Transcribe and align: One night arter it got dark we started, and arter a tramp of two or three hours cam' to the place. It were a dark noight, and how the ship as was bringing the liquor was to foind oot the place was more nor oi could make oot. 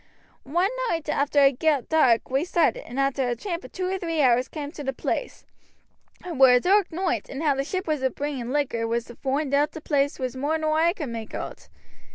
One 0.49 0.71
night 0.89 1.07
arter 1.11 1.43
it 1.45 1.59
got 1.59 1.89
dark 1.89 2.31
we 2.31 2.43
started, 2.43 2.87
and 2.87 2.99
arter 2.99 3.29
a 3.29 3.35
tramp 3.35 3.63
of 3.63 3.71
two 3.71 3.87
or 3.87 3.99
three 3.99 4.19
hours 4.19 4.47
cam' 4.47 4.71
to 4.71 4.83
the 4.83 4.93
place. 4.93 5.45
It 6.25 6.37
were 6.37 6.53
a 6.53 6.59
dark 6.59 6.89
noight, 6.91 7.29
and 7.29 7.43
how 7.43 7.53
the 7.53 7.63
ship 7.63 7.87
as 7.87 8.01
was 8.01 8.11
bringing 8.13 8.47
the 8.47 8.51
liquor 8.53 8.87
was 8.87 9.05
to 9.05 9.15
foind 9.15 9.53
oot 9.53 9.73
the 9.73 9.79
place 9.81 10.17
was 10.17 10.35
more 10.35 10.57
nor 10.57 10.75
oi 10.81 10.93
could 10.95 11.09
make 11.09 11.35
oot. 11.35 11.69